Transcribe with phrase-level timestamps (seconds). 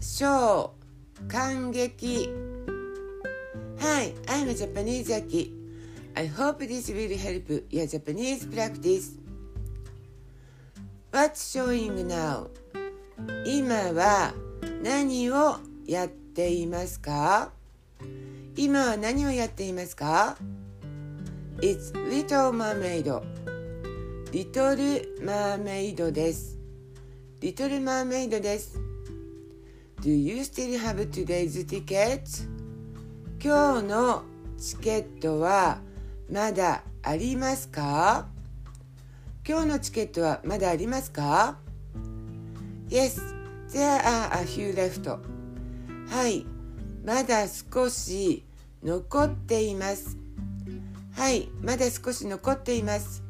[0.00, 0.70] 賞
[1.26, 2.30] 感激
[3.80, 5.52] Hi, I'm a Japanese Aki.
[6.14, 9.18] I hope this will help your Japanese practice.
[11.10, 12.48] What's showing now?
[13.44, 14.32] 今は
[14.82, 17.50] 何をやっていますか
[18.56, 20.36] 今は何をやっていますか
[21.58, 23.20] ?It's Little Mermaid.
[24.30, 26.56] リトルマーメイドです。
[27.40, 28.85] リトルマーメイドです。
[30.06, 32.46] Do you still have today's ticket?
[33.42, 34.22] 今日の
[34.56, 35.80] チケットは
[36.30, 38.28] まだありますか
[39.44, 41.58] 今日のチケットはまだありますか
[42.88, 43.20] ?Yes,
[43.72, 45.18] there are a few left.
[46.08, 46.46] はい、
[47.04, 48.44] まだ少し
[48.84, 50.16] 残っています。
[51.16, 53.24] はい、まだ少し残っています。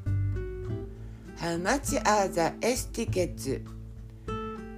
[1.38, 3.64] How much are the S tickets?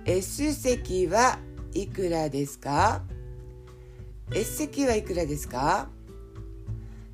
[0.05, 1.41] S 席は
[1.83, 3.03] いくらですか
[4.35, 5.89] S 席はいくらですか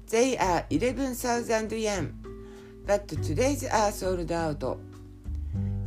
[0.09, 2.13] They are 11,000 yen,
[2.87, 4.79] but today's are sold out.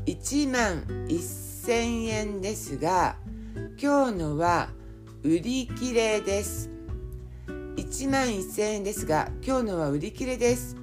[0.06, 3.16] 1万1000円ですが、
[3.82, 4.70] 今日のは
[5.24, 6.70] 売り切れです。
[7.48, 10.76] 1万1000円ですが、今日のは売り切れです。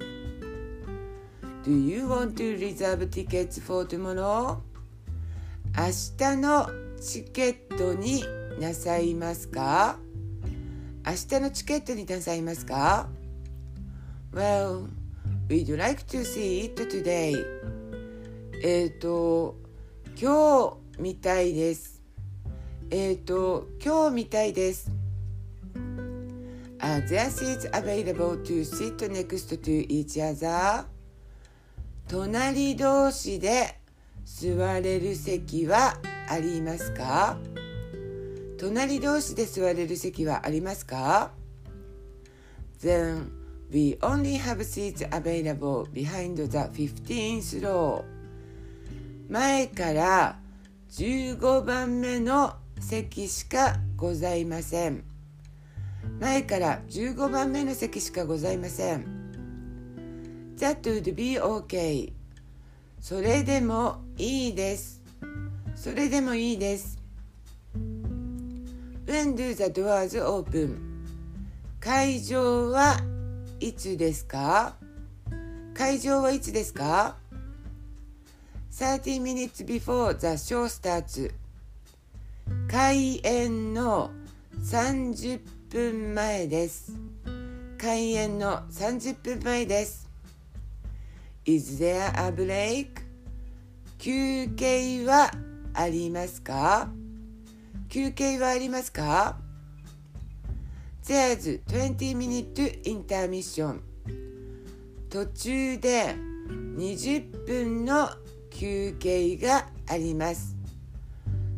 [1.63, 4.57] Do you want to reserve tickets for tomorrow?
[5.77, 5.85] 明
[6.17, 8.23] 日のチケットに
[8.59, 9.97] なさいますか
[11.05, 13.09] 明日のチケットになさいますか
[14.33, 14.87] Well,
[15.47, 17.35] we'd like to see it today.
[18.63, 19.55] えっ、ー、と、
[20.19, 22.01] 今日見たいです。
[22.89, 24.91] えっ、ー、と、今日見たいです。
[26.79, 30.85] Are there seats available to sit next to each other?
[32.07, 33.79] 隣同士で
[34.23, 35.97] 座れる席は
[36.29, 37.37] ありますか？
[38.57, 41.31] 隣同士で座れる席はありますか
[42.81, 43.29] ？Then
[43.71, 48.03] we only have seats available behind the 15th row
[49.29, 50.39] 前から
[50.91, 55.03] 15番目の席しかございません。
[56.19, 59.05] 前から15番目の席しかございません。
[60.57, 62.13] That would be okay.
[63.01, 65.01] それでもいいです。
[65.75, 66.97] それでもいいです
[69.05, 70.77] When do the doors open?
[71.79, 72.99] 会場は
[73.59, 74.75] いつですか
[75.73, 77.17] 会場はいつですか
[78.71, 81.31] ?30 minutes before the show starts
[82.67, 84.11] 開演の
[84.63, 86.93] 30分前です
[87.77, 90.09] 開演の30分前です
[91.45, 92.87] Is there a break?
[93.99, 95.31] 休憩は
[95.75, 96.89] ありますか？
[97.89, 99.37] 休憩はありますか
[101.05, 103.79] ？There's 20 minute intermission
[105.09, 106.15] 途中で
[106.77, 108.09] 20分の
[108.49, 110.55] 休憩があります。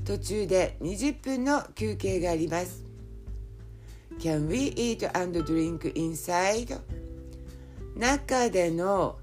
[0.05, 2.83] 途中で20分の休憩があります。
[4.19, 6.79] Can we eat and drink inside?
[7.95, 9.17] 中での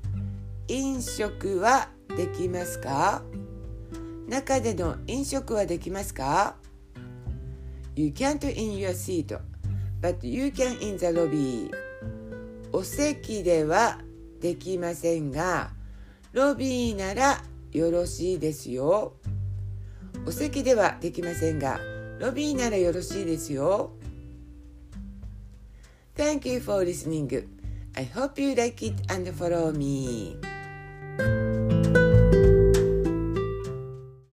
[0.69, 3.23] 飲食はできますか？
[4.29, 6.57] 中での飲食はできますか
[7.95, 9.39] You can't in your seat,
[10.01, 11.71] but you can in the lobby.
[12.73, 13.99] お席では
[14.41, 15.71] できませんが、
[16.33, 19.15] ロビーならよろしいですよ。
[20.27, 21.79] お席ではできませんが、
[22.19, 23.93] ロビーならよろしいですよ。
[26.17, 27.47] Thank you for listening.
[27.95, 30.54] I hope you like it and follow me.